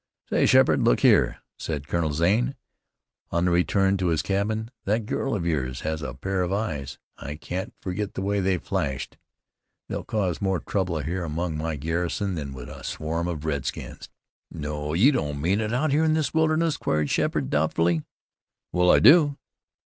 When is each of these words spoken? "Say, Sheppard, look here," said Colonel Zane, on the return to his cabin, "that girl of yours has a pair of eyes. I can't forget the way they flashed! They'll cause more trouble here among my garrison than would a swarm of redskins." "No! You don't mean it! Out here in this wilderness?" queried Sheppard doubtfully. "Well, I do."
"Say, 0.31 0.47
Sheppard, 0.47 0.81
look 0.81 1.01
here," 1.01 1.43
said 1.59 1.87
Colonel 1.87 2.11
Zane, 2.11 2.55
on 3.29 3.45
the 3.45 3.51
return 3.51 3.97
to 3.97 4.07
his 4.07 4.23
cabin, 4.23 4.71
"that 4.85 5.05
girl 5.05 5.35
of 5.35 5.45
yours 5.45 5.81
has 5.81 6.01
a 6.01 6.15
pair 6.15 6.41
of 6.41 6.51
eyes. 6.51 6.97
I 7.19 7.35
can't 7.35 7.71
forget 7.79 8.15
the 8.15 8.23
way 8.23 8.39
they 8.39 8.57
flashed! 8.57 9.17
They'll 9.89 10.03
cause 10.03 10.41
more 10.41 10.59
trouble 10.59 10.97
here 11.01 11.23
among 11.23 11.55
my 11.55 11.75
garrison 11.75 12.33
than 12.33 12.51
would 12.53 12.67
a 12.67 12.83
swarm 12.83 13.27
of 13.27 13.45
redskins." 13.45 14.09
"No! 14.49 14.95
You 14.95 15.11
don't 15.11 15.39
mean 15.39 15.61
it! 15.61 15.71
Out 15.71 15.91
here 15.91 16.03
in 16.03 16.15
this 16.15 16.33
wilderness?" 16.33 16.77
queried 16.77 17.11
Sheppard 17.11 17.51
doubtfully. 17.51 18.01
"Well, 18.71 18.89
I 18.89 18.97
do." 18.97 19.37